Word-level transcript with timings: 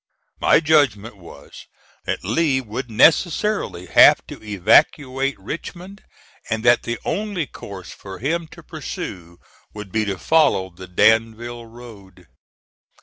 My 0.39 0.59
judgment 0.59 1.15
was 1.15 1.67
that 2.05 2.23
Lee 2.23 2.59
would 2.59 2.89
necessarily 2.89 3.85
have 3.85 4.25
to 4.25 4.41
evacuate 4.41 5.39
Richmond, 5.39 6.01
and 6.49 6.65
that 6.65 6.81
the 6.81 6.97
only 7.05 7.45
course 7.45 7.91
for 7.91 8.17
him 8.17 8.47
to 8.47 8.63
pursue 8.63 9.37
would 9.75 9.91
be 9.91 10.03
to 10.05 10.17
follow 10.17 10.71
the 10.71 10.87
Danville 10.87 11.67
Road. 11.67 12.25